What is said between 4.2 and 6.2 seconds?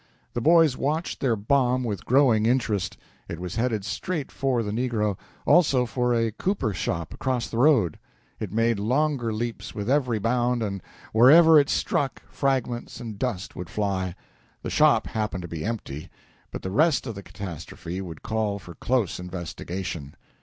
for the negro, also for